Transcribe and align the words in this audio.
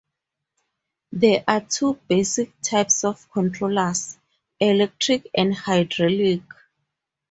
There 1.11 1.43
are 1.47 1.61
two 1.61 1.99
basic 2.07 2.59
types 2.63 3.03
of 3.03 3.29
controllers, 3.29 4.17
electric 4.59 5.29
and 5.35 5.53
hydraulic. 5.53 6.41